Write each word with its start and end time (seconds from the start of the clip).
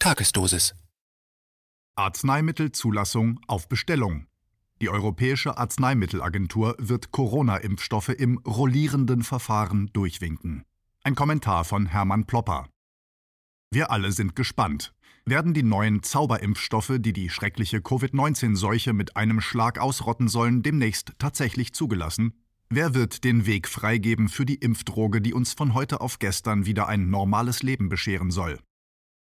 Tagesdosis. 0.00 0.76
Arzneimittelzulassung 1.96 3.40
auf 3.48 3.68
Bestellung. 3.68 4.28
Die 4.80 4.90
Europäische 4.90 5.58
Arzneimittelagentur 5.58 6.76
wird 6.78 7.10
Corona-Impfstoffe 7.10 8.10
im 8.10 8.38
rollierenden 8.38 9.24
Verfahren 9.24 9.90
durchwinken. 9.92 10.62
Ein 11.02 11.16
Kommentar 11.16 11.64
von 11.64 11.86
Hermann 11.86 12.26
Plopper. 12.26 12.68
Wir 13.72 13.90
alle 13.90 14.12
sind 14.12 14.36
gespannt. 14.36 14.94
Werden 15.24 15.52
die 15.52 15.64
neuen 15.64 16.04
Zauberimpfstoffe, 16.04 16.92
die 17.00 17.12
die 17.12 17.28
schreckliche 17.28 17.82
Covid-19-Seuche 17.82 18.92
mit 18.92 19.16
einem 19.16 19.40
Schlag 19.40 19.80
ausrotten 19.80 20.28
sollen, 20.28 20.62
demnächst 20.62 21.14
tatsächlich 21.18 21.74
zugelassen? 21.74 22.40
Wer 22.70 22.94
wird 22.94 23.24
den 23.24 23.46
Weg 23.46 23.66
freigeben 23.66 24.28
für 24.28 24.46
die 24.46 24.54
Impfdroge, 24.54 25.20
die 25.20 25.34
uns 25.34 25.54
von 25.54 25.74
heute 25.74 26.00
auf 26.00 26.20
gestern 26.20 26.66
wieder 26.66 26.86
ein 26.86 27.10
normales 27.10 27.64
Leben 27.64 27.88
bescheren 27.88 28.30
soll? 28.30 28.60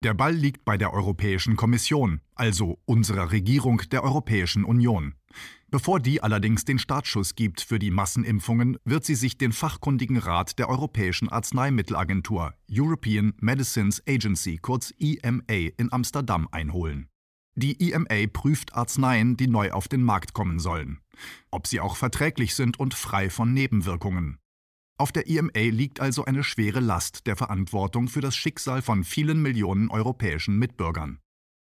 Der 0.02 0.14
Ball 0.14 0.34
liegt 0.34 0.64
bei 0.64 0.78
der 0.78 0.94
Europäischen 0.94 1.56
Kommission, 1.56 2.22
also 2.34 2.78
unserer 2.86 3.32
Regierung 3.32 3.82
der 3.90 4.02
Europäischen 4.02 4.64
Union. 4.64 5.14
Bevor 5.70 6.00
die 6.00 6.22
allerdings 6.22 6.64
den 6.64 6.78
Startschuss 6.78 7.34
gibt 7.34 7.60
für 7.60 7.78
die 7.78 7.90
Massenimpfungen, 7.90 8.78
wird 8.84 9.04
sie 9.04 9.14
sich 9.14 9.36
den 9.36 9.52
fachkundigen 9.52 10.16
Rat 10.16 10.58
der 10.58 10.70
Europäischen 10.70 11.28
Arzneimittelagentur 11.28 12.54
European 12.70 13.34
Medicines 13.40 14.02
Agency 14.08 14.56
kurz 14.56 14.94
EMA 14.98 15.44
in 15.76 15.92
Amsterdam 15.92 16.48
einholen. 16.50 17.10
Die 17.54 17.92
EMA 17.92 18.26
prüft 18.32 18.74
Arzneien, 18.74 19.36
die 19.36 19.48
neu 19.48 19.70
auf 19.70 19.86
den 19.86 20.02
Markt 20.02 20.32
kommen 20.32 20.60
sollen, 20.60 21.00
ob 21.50 21.66
sie 21.66 21.78
auch 21.78 21.96
verträglich 21.96 22.54
sind 22.54 22.80
und 22.80 22.94
frei 22.94 23.28
von 23.28 23.52
Nebenwirkungen. 23.52 24.39
Auf 25.00 25.12
der 25.12 25.30
EMA 25.30 25.50
liegt 25.54 25.98
also 25.98 26.26
eine 26.26 26.44
schwere 26.44 26.80
Last 26.80 27.26
der 27.26 27.34
Verantwortung 27.34 28.06
für 28.06 28.20
das 28.20 28.36
Schicksal 28.36 28.82
von 28.82 29.02
vielen 29.02 29.40
Millionen 29.40 29.88
europäischen 29.88 30.58
Mitbürgern. 30.58 31.20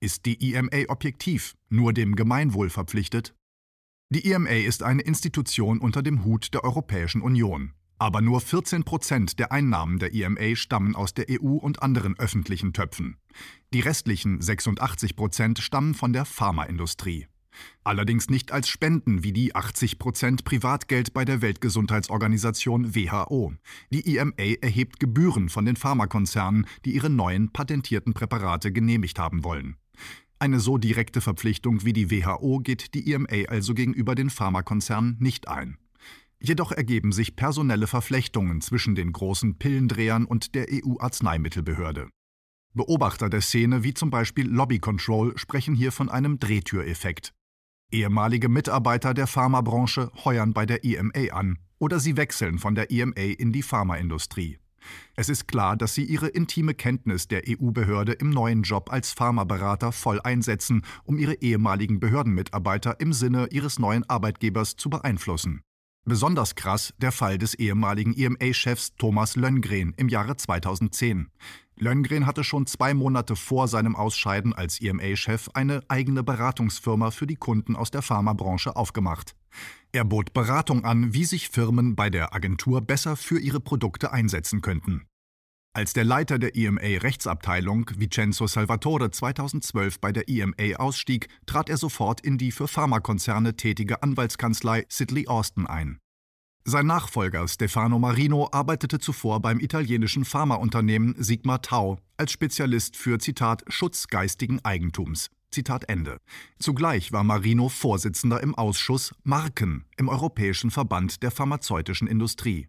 Ist 0.02 0.26
die 0.26 0.52
EMA 0.52 0.88
objektiv, 0.88 1.54
nur 1.68 1.92
dem 1.92 2.16
Gemeinwohl 2.16 2.70
verpflichtet? 2.70 3.32
Die 4.12 4.32
EMA 4.32 4.50
ist 4.66 4.82
eine 4.82 5.02
Institution 5.02 5.78
unter 5.78 6.02
dem 6.02 6.24
Hut 6.24 6.52
der 6.54 6.64
Europäischen 6.64 7.22
Union. 7.22 7.72
Aber 8.00 8.20
nur 8.20 8.40
14 8.40 8.82
Prozent 8.82 9.38
der 9.38 9.52
Einnahmen 9.52 10.00
der 10.00 10.12
EMA 10.12 10.56
stammen 10.56 10.96
aus 10.96 11.15
der 11.15 11.26
EU 11.30 11.54
und 11.54 11.84
anderen 11.84 12.18
öffentlichen 12.18 12.72
Töpfen. 12.72 13.16
Die 13.72 13.78
restlichen 13.78 14.40
86 14.40 15.15
Prozent 15.15 15.60
stammen 15.60 15.94
von 15.94 16.12
der 16.12 16.24
Pharmaindustrie. 16.24 17.28
Allerdings 17.84 18.29
nicht 18.29 18.52
als 18.52 18.68
Spenden 18.68 19.24
wie 19.24 19.32
die 19.32 19.54
80 19.54 19.98
Prozent 19.98 20.45
Privatgeld 20.45 21.12
bei 21.12 21.24
der 21.24 21.43
Weltgesundheitsorganisation 21.43 22.95
WHO. 22.95 23.54
Die 23.90 24.16
EMA 24.16 24.32
erhebt 24.60 25.01
Gebühren 25.01 25.48
von 25.48 25.65
den 25.65 25.76
Pharmakonzernen, 25.76 26.66
die 26.84 26.95
ihre 26.95 27.10
neuen 27.10 27.52
patentierten 27.52 28.15
Präparate 28.15 28.73
genehmigt 28.73 29.18
haben 29.18 29.45
wollen. 29.45 29.76
Eine 30.38 30.60
so 30.60 30.78
direkte 30.78 31.21
Verpflichtung 31.21 31.84
wie 31.84 31.93
die 31.93 32.10
WHO 32.10 32.60
geht 32.60 32.95
die 32.95 33.12
EMA 33.12 33.48
also 33.48 33.74
gegenüber 33.74 34.15
den 34.15 34.30
Pharmakonzernen 34.30 35.16
nicht 35.21 35.48
ein. 35.48 35.76
Jedoch 36.43 36.73
ergeben 36.73 37.12
sich 37.12 37.37
personelle 37.37 37.87
Verflechtungen 37.87 38.62
zwischen 38.62 38.95
den 38.95 39.12
großen 39.12 39.59
Pillendrehern 39.59 40.24
und 40.24 40.54
der 40.54 40.68
EU-Arzneimittelbehörde. 40.71 42.09
Beobachter 42.73 43.28
der 43.28 43.43
Szene 43.43 43.82
wie 43.82 43.95
zum 43.95 44.10
Beispiel 44.10 44.48
Lobby 44.48 44.78
Control 44.78 45.37
sprechen 45.37 45.74
hier 45.74 45.93
von 45.93 46.09
einem 46.09 46.38
Drehtüreffekt. 46.38 47.34
Ehemalige 47.93 48.49
Mitarbeiter 48.49 49.15
der 49.15 49.27
Pharmabranche 49.27 50.13
heuern 50.24 50.52
bei 50.52 50.65
der 50.65 50.85
EMA 50.85 51.33
an 51.33 51.59
oder 51.79 51.99
sie 51.99 52.16
wechseln 52.16 52.59
von 52.59 52.74
der 52.74 52.91
EMA 52.91 53.35
in 53.38 53.52
die 53.52 53.63
Pharmaindustrie. 53.63 54.59
Es 55.16 55.29
ist 55.29 55.49
klar, 55.49 55.77
dass 55.77 55.95
sie 55.95 56.05
ihre 56.05 56.29
intime 56.29 56.74
Kenntnis 56.74 57.29
der 57.29 57.43
EU-Behörde 57.49 58.13
im 58.13 58.30
neuen 58.30 58.63
Job 58.63 58.93
als 58.93 59.13
Pharmaberater 59.13 59.93
voll 59.93 60.21
einsetzen, 60.23 60.83
um 61.05 61.18
ihre 61.18 61.35
ehemaligen 61.35 62.01
Behördenmitarbeiter 62.01 63.01
im 63.01 63.13
Sinne 63.13 63.49
ihres 63.51 63.79
neuen 63.79 64.09
Arbeitgebers 64.09 64.77
zu 64.77 64.88
beeinflussen. 64.88 65.62
Besonders 66.05 66.55
krass 66.55 66.94
der 66.99 67.12
Fall 67.12 67.37
des 67.37 67.55
ehemaligen 67.55 68.15
EMA-Chefs 68.15 68.97
Thomas 68.97 69.37
Lönngren 69.37 69.93
im 69.97 70.09
Jahre 70.09 70.37
2010. 70.37 71.31
Lönngren 71.77 72.27
hatte 72.27 72.43
schon 72.43 72.66
zwei 72.66 72.94
Monate 72.94 73.37
vor 73.37 73.69
seinem 73.69 73.97
Ausscheiden 73.97 74.55
als 74.55 74.81
EMA-Chef 74.81 75.50
eine 75.55 75.83
eigene 75.88 76.22
Beratungsfirma 76.22 77.11
für 77.11 77.27
die 77.27 77.37
Kunden 77.37 77.77
aus 77.77 77.91
der 77.91 78.03
Pharmabranche 78.03 78.77
aufgemacht. 78.77 79.34
Er 79.93 80.05
bot 80.05 80.33
Beratung 80.33 80.84
an, 80.84 81.12
wie 81.12 81.25
sich 81.25 81.49
Firmen 81.49 81.97
bei 81.97 82.11
der 82.11 82.34
Agentur 82.34 82.81
besser 82.81 83.17
für 83.17 83.38
ihre 83.38 83.61
Produkte 83.61 84.12
einsetzen 84.12 84.62
könnten. 84.62 85.06
Als 85.72 85.92
der 85.92 86.04
Leiter 86.04 86.41
der 86.41 86.56
EMA-Rechtsabteilung, 86.56 87.88
Vincenzo 87.97 88.48
Salvatore, 88.48 89.12
2012 89.12 90.00
bei 90.00 90.10
der 90.10 90.28
EMA 90.28 90.76
ausstieg, 90.78 91.28
trat 91.47 91.69
er 91.69 91.76
sofort 91.76 92.20
in 92.22 92.38
die 92.38 92.50
für 92.50 92.66
Pharmakonzerne 92.66 93.54
tätige 93.54 94.03
Anwaltskanzlei 94.03 94.84
Sidley 94.88 95.28
Austin 95.28 95.69
ein. 95.69 96.00
Sein 96.64 96.86
Nachfolger 96.86 97.47
Stefano 97.47 98.00
Marino 98.00 98.48
arbeitete 98.50 98.98
zuvor 98.98 99.41
beim 99.41 99.60
italienischen 99.60 100.25
Pharmaunternehmen 100.25 101.14
Sigma 101.22 101.58
Tau 101.58 101.98
als 102.16 102.32
Spezialist 102.32 102.97
für 102.97 103.20
Zitat 103.20 103.62
Schutz 103.69 104.08
geistigen 104.08 104.58
Eigentums. 104.64 105.31
Zitat 105.52 105.88
Ende. 105.88 106.19
Zugleich 106.58 107.12
war 107.12 107.22
Marino 107.22 107.69
Vorsitzender 107.69 108.42
im 108.42 108.56
Ausschuss 108.56 109.14
Marken 109.22 109.84
im 109.97 110.08
Europäischen 110.08 110.72
Verband 110.72 111.22
der 111.22 111.31
pharmazeutischen 111.31 112.08
Industrie. 112.08 112.69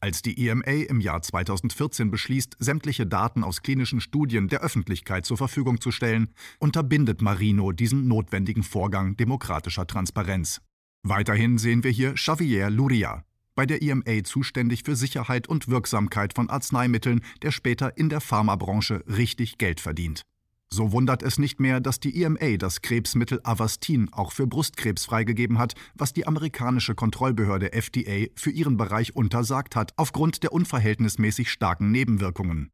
Als 0.00 0.22
die 0.22 0.46
EMA 0.46 0.86
im 0.88 1.00
Jahr 1.00 1.22
2014 1.22 2.12
beschließt, 2.12 2.56
sämtliche 2.60 3.04
Daten 3.04 3.42
aus 3.42 3.62
klinischen 3.62 4.00
Studien 4.00 4.46
der 4.46 4.60
Öffentlichkeit 4.60 5.26
zur 5.26 5.36
Verfügung 5.36 5.80
zu 5.80 5.90
stellen, 5.90 6.28
unterbindet 6.60 7.20
Marino 7.20 7.72
diesen 7.72 8.06
notwendigen 8.06 8.62
Vorgang 8.62 9.16
demokratischer 9.16 9.88
Transparenz. 9.88 10.60
Weiterhin 11.02 11.58
sehen 11.58 11.82
wir 11.82 11.90
hier 11.90 12.14
Xavier 12.14 12.70
Luria, 12.70 13.24
bei 13.56 13.66
der 13.66 13.82
EMA 13.82 14.22
zuständig 14.22 14.84
für 14.84 14.94
Sicherheit 14.94 15.48
und 15.48 15.66
Wirksamkeit 15.66 16.32
von 16.32 16.48
Arzneimitteln, 16.48 17.22
der 17.42 17.50
später 17.50 17.98
in 17.98 18.08
der 18.08 18.20
Pharmabranche 18.20 19.02
richtig 19.08 19.58
Geld 19.58 19.80
verdient. 19.80 20.22
So 20.70 20.92
wundert 20.92 21.22
es 21.22 21.38
nicht 21.38 21.60
mehr, 21.60 21.80
dass 21.80 21.98
die 21.98 22.22
EMA 22.22 22.56
das 22.58 22.82
Krebsmittel 22.82 23.40
Avastin 23.42 24.12
auch 24.12 24.32
für 24.32 24.46
Brustkrebs 24.46 25.06
freigegeben 25.06 25.58
hat, 25.58 25.74
was 25.94 26.12
die 26.12 26.26
amerikanische 26.26 26.94
Kontrollbehörde 26.94 27.72
FDA 27.72 28.26
für 28.34 28.50
ihren 28.50 28.76
Bereich 28.76 29.16
untersagt 29.16 29.76
hat, 29.76 29.94
aufgrund 29.96 30.42
der 30.42 30.52
unverhältnismäßig 30.52 31.50
starken 31.50 31.90
Nebenwirkungen. 31.90 32.70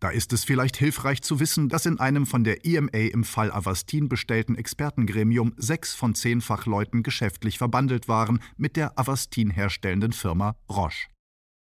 Da 0.00 0.10
ist 0.10 0.34
es 0.34 0.44
vielleicht 0.44 0.76
hilfreich 0.76 1.22
zu 1.22 1.40
wissen, 1.40 1.70
dass 1.70 1.86
in 1.86 1.98
einem 1.98 2.26
von 2.26 2.44
der 2.44 2.66
EMA 2.66 2.90
im 3.12 3.24
Fall 3.24 3.50
Avastin 3.50 4.10
bestellten 4.10 4.54
Expertengremium 4.54 5.54
sechs 5.56 5.94
von 5.94 6.14
zehn 6.14 6.42
Fachleuten 6.42 7.02
geschäftlich 7.02 7.56
verbandelt 7.56 8.06
waren 8.06 8.40
mit 8.58 8.76
der 8.76 8.98
Avastin 8.98 9.48
herstellenden 9.48 10.12
Firma 10.12 10.56
Roche. 10.68 11.13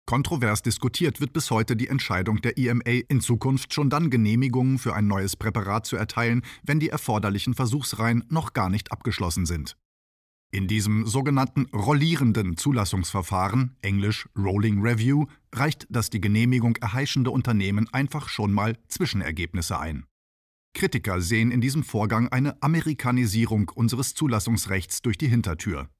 Kontrovers 0.09 0.63
diskutiert 0.63 1.21
wird 1.21 1.35
bis 1.35 1.51
heute 1.51 1.77
die 1.77 1.89
Entscheidung 1.89 2.41
der 2.41 2.57
EMA, 2.57 3.03
in 3.09 3.21
Zukunft 3.21 3.75
schon 3.75 3.91
dann 3.91 4.09
Genehmigungen 4.09 4.79
für 4.79 4.95
ein 4.95 5.07
neues 5.07 5.37
Präparat 5.37 5.85
zu 5.85 5.97
erteilen, 5.97 6.41
wenn 6.63 6.81
die 6.81 6.89
erforderlichen 6.89 7.53
Versuchsreihen 7.53 8.25
noch 8.31 8.55
gar 8.55 8.71
nicht 8.71 8.91
abgeschlossen 8.91 9.45
sind. 9.45 9.77
In 10.51 10.67
diesem 10.67 11.07
sogenannten 11.07 11.67
rollierenden 11.75 12.57
Zulassungsverfahren, 12.57 13.77
englisch 13.83 14.31
Rolling 14.35 14.81
Review, 14.81 15.27
reicht 15.55 15.87
das 15.91 16.09
die 16.09 16.23
Genehmigung 16.23 16.77
erheischende 16.77 17.31
Unternehmen 17.31 17.87
einfach 17.93 18.31
schon 18.31 18.51
mal 18.51 18.79
Zwischenergebnisse 18.89 19.79
ein. 19.79 20.07
Kritiker 20.73 21.21
sehen 21.21 21.51
in 21.51 21.61
diesem 21.61 21.83
Vorgang 21.83 22.29
eine 22.29 22.63
Amerikanisierung 22.63 23.71
unseres 23.75 24.15
Zulassungsrechts 24.15 25.03
durch 25.03 25.19
die 25.19 25.29
Hintertür. 25.29 25.91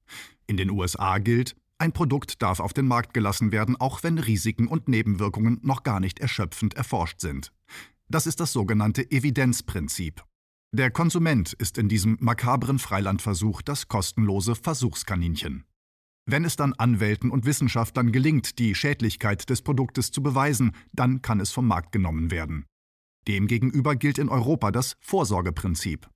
In 0.47 0.57
den 0.57 0.71
USA 0.71 1.19
gilt, 1.19 1.55
ein 1.79 1.93
Produkt 1.93 2.41
darf 2.41 2.59
auf 2.59 2.73
den 2.73 2.87
Markt 2.87 3.13
gelassen 3.13 3.51
werden, 3.51 3.75
auch 3.77 4.03
wenn 4.03 4.19
Risiken 4.19 4.67
und 4.67 4.87
Nebenwirkungen 4.87 5.59
noch 5.63 5.83
gar 5.83 5.99
nicht 5.99 6.19
erschöpfend 6.19 6.73
erforscht 6.73 7.21
sind. 7.21 7.51
Das 8.09 8.27
ist 8.27 8.39
das 8.39 8.51
sogenannte 8.51 9.09
Evidenzprinzip. 9.11 10.23
Der 10.71 10.91
Konsument 10.91 11.53
ist 11.53 11.77
in 11.77 11.89
diesem 11.89 12.17
makabren 12.19 12.79
Freilandversuch 12.79 13.61
das 13.61 13.87
kostenlose 13.87 14.55
Versuchskaninchen. 14.55 15.65
Wenn 16.27 16.45
es 16.45 16.55
dann 16.55 16.73
Anwälten 16.73 17.31
und 17.31 17.45
Wissenschaftlern 17.45 18.11
gelingt, 18.11 18.59
die 18.59 18.75
Schädlichkeit 18.75 19.49
des 19.49 19.63
Produktes 19.63 20.11
zu 20.11 20.21
beweisen, 20.21 20.73
dann 20.93 21.23
kann 21.23 21.39
es 21.39 21.51
vom 21.51 21.65
Markt 21.65 21.91
genommen 21.91 22.29
werden. 22.29 22.65
Demgegenüber 23.27 23.95
gilt 23.95 24.19
in 24.19 24.29
Europa 24.29 24.71
das 24.71 24.95
Vorsorgeprinzip. 24.99 26.07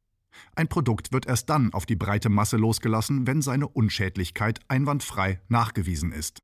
Ein 0.56 0.68
Produkt 0.68 1.12
wird 1.12 1.26
erst 1.26 1.50
dann 1.50 1.74
auf 1.74 1.86
die 1.86 1.96
breite 1.96 2.30
Masse 2.30 2.58
losgelassen, 2.58 3.28
wenn 3.28 3.42
seine 3.42 3.68
Unschädlichkeit 3.68 4.60
einwandfrei 4.68 5.42
nachgewiesen 5.48 6.12
ist. 6.12 6.40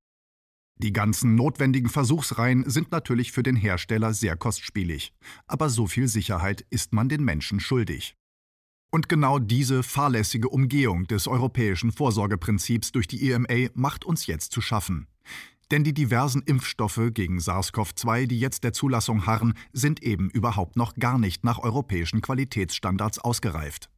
Die 0.82 0.94
ganzen 0.94 1.36
notwendigen 1.36 1.90
Versuchsreihen 1.90 2.70
sind 2.70 2.92
natürlich 2.92 3.34
für 3.34 3.44
den 3.44 3.58
Hersteller 3.58 4.14
sehr 4.14 4.38
kostspielig, 4.38 5.14
aber 5.46 5.70
so 5.70 5.88
viel 5.88 6.08
Sicherheit 6.08 6.66
ist 6.70 6.94
man 6.94 7.10
den 7.10 7.24
Menschen 7.24 7.60
schuldig. 7.60 8.16
Und 8.92 9.10
genau 9.10 9.40
diese 9.40 9.84
fahrlässige 9.84 10.50
Umgehung 10.50 11.06
des 11.06 11.28
europäischen 11.28 11.92
Vorsorgeprinzips 11.92 12.92
durch 12.92 13.08
die 13.08 13.30
EMA 13.30 13.70
macht 13.74 14.06
uns 14.06 14.26
jetzt 14.26 14.52
zu 14.52 14.62
schaffen. 14.62 15.08
Denn 15.72 15.84
die 15.84 15.94
diversen 15.94 16.42
Impfstoffe 16.42 17.12
gegen 17.14 17.40
SARS-CoV-2, 17.40 18.26
die 18.26 18.40
jetzt 18.40 18.64
der 18.64 18.74
Zulassung 18.74 19.26
harren, 19.28 19.54
sind 19.72 20.02
eben 20.02 20.30
überhaupt 20.30 20.76
noch 20.76 20.96
gar 20.96 21.20
nicht 21.20 21.44
nach 21.44 21.60
europäischen 21.60 22.22
Qualitätsstandards 22.22 23.20
ausgereift. 23.20 23.90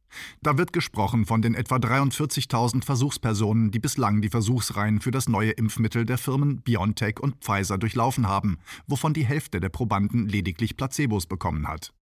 Da 0.42 0.58
wird 0.58 0.72
gesprochen 0.74 1.24
von 1.24 1.40
den 1.40 1.54
etwa 1.54 1.76
43.000 1.76 2.84
Versuchspersonen, 2.84 3.70
die 3.70 3.78
bislang 3.78 4.20
die 4.20 4.28
Versuchsreihen 4.28 5.00
für 5.00 5.10
das 5.10 5.28
neue 5.28 5.52
Impfmittel 5.52 6.04
der 6.04 6.18
Firmen 6.18 6.60
BioNTech 6.60 7.20
und 7.20 7.36
Pfizer 7.36 7.78
durchlaufen 7.78 8.26
haben, 8.26 8.58
wovon 8.86 9.14
die 9.14 9.24
Hälfte 9.24 9.60
der 9.60 9.70
Probanden 9.70 10.28
lediglich 10.28 10.76
Placebos 10.76 11.26
bekommen 11.26 11.66
hat. 11.66 11.94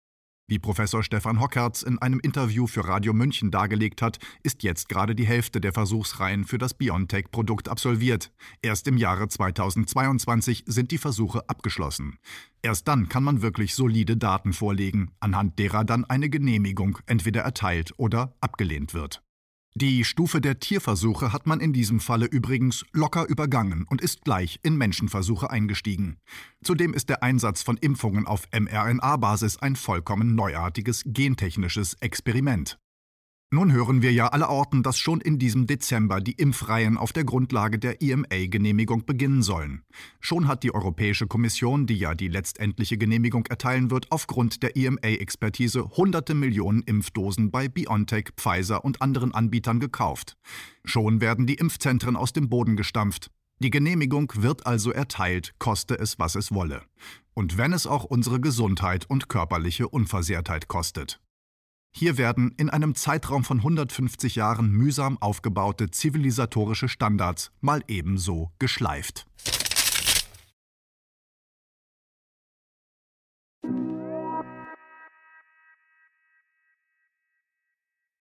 Wie 0.50 0.58
Professor 0.58 1.04
Stefan 1.04 1.40
Hockertz 1.40 1.84
in 1.84 2.00
einem 2.00 2.20
Interview 2.20 2.66
für 2.66 2.88
Radio 2.88 3.14
München 3.14 3.52
dargelegt 3.52 4.02
hat, 4.02 4.18
ist 4.42 4.64
jetzt 4.64 4.90
gerade 4.90 5.14
die 5.14 5.28
Hälfte 5.28 5.62
der 5.62 5.74
Versuchsreihen 5.74 6.44
für 6.44 6.58
das 6.58 6.74
BioNTech-Produkt 6.74 7.70
absolviert. 7.70 8.32
Erst 8.64 8.88
im 8.88 8.98
Jahre 8.98 9.28
2022 9.28 10.64
sind 10.66 10.90
die 10.90 10.98
Versuche 10.98 11.48
abgeschlossen. 11.48 12.18
Erst 12.64 12.88
dann 12.88 13.10
kann 13.10 13.24
man 13.24 13.44
wirklich 13.44 13.76
solide 13.76 14.18
Daten 14.18 14.54
vorlegen, 14.54 15.12
anhand 15.20 15.60
derer 15.60 15.86
dann 15.86 16.04
eine 16.06 16.32
Genehmigung 16.32 16.98
entweder 17.06 17.42
erteilt 17.42 17.94
oder 17.98 18.34
abgelehnt 18.42 18.96
wird. 18.96 19.22
Die 19.76 20.04
Stufe 20.04 20.42
der 20.42 20.60
Tierversuche 20.60 21.32
hat 21.32 21.46
man 21.46 21.60
in 21.60 21.74
diesem 21.74 22.00
Falle 22.00 22.26
übrigens 22.26 22.86
locker 22.92 23.28
übergangen 23.28 23.86
und 23.88 24.02
ist 24.02 24.24
gleich 24.24 24.60
in 24.64 24.76
Menschenversuche 24.78 25.50
eingestiegen. 25.52 26.18
Zudem 26.64 26.94
ist 26.94 27.08
der 27.08 27.22
Einsatz 27.22 27.62
von 27.62 27.78
Impfungen 27.78 28.26
auf 28.26 28.48
mRNA-Basis 28.52 29.58
ein 29.58 29.76
vollkommen 29.76 30.34
neuartiges 30.34 31.04
gentechnisches 31.06 31.94
Experiment. 32.02 32.80
Nun 33.52 33.72
hören 33.72 34.04
wir 34.04 34.14
ja 34.14 34.28
allerorten, 34.28 34.84
dass 34.84 35.00
schon 35.00 35.22
in 35.22 35.40
diesem 35.40 35.66
Dezember 35.66 36.22
die 36.22 36.34
Impfreihen 36.34 36.98
auf 36.98 37.14
der 37.14 37.24
Grundlage 37.24 37.80
der 37.80 38.00
EMA-Genehmigung 38.00 39.08
beginnen 39.08 39.42
sollen. 39.42 39.82
Schon 40.20 40.48
hat 40.48 40.62
die 40.62 40.72
Europäische 40.72 41.26
Kommission, 41.26 41.88
die 41.88 41.96
ja 41.96 42.14
die 42.14 42.28
letztendliche 42.28 43.00
Genehmigung 43.00 43.48
erteilen 43.48 43.90
wird, 43.90 44.12
aufgrund 44.12 44.62
der 44.62 44.78
EMA-Expertise 44.78 45.90
hunderte 45.98 46.36
Millionen 46.36 46.84
Impfdosen 46.84 47.50
bei 47.50 47.68
BioNTech, 47.68 48.34
Pfizer 48.38 48.86
und 48.86 49.02
anderen 49.02 49.34
Anbietern 49.34 49.80
gekauft. 49.80 50.38
Schon 50.86 51.20
werden 51.20 51.48
die 51.48 51.56
Impfzentren 51.56 52.16
aus 52.16 52.34
dem 52.34 52.50
Boden 52.50 52.76
gestampft. 52.76 53.32
Die 53.58 53.72
Genehmigung 53.72 54.32
wird 54.36 54.68
also 54.68 54.92
erteilt, 54.92 55.56
koste 55.58 55.98
es, 55.98 56.20
was 56.20 56.36
es 56.36 56.54
wolle. 56.54 56.84
Und 57.34 57.58
wenn 57.58 57.74
es 57.74 57.88
auch 57.88 58.04
unsere 58.04 58.40
Gesundheit 58.40 59.10
und 59.10 59.28
körperliche 59.28 59.90
Unversehrtheit 59.90 60.68
kostet. 60.68 61.20
Hier 62.00 62.18
werden 62.18 62.54
in 62.56 62.70
einem 62.70 62.96
Zeitraum 62.96 63.44
von 63.44 63.58
150 63.58 64.36
Jahren 64.36 64.72
mühsam 64.72 65.18
aufgebaute 65.22 65.92
zivilisatorische 65.92 66.88
Standards 66.88 67.52
mal 67.60 67.84
ebenso 67.90 68.54
geschleift. 68.58 69.28